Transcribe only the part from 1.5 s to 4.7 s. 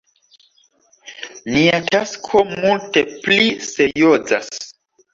Nia tasko multe pli seriozas!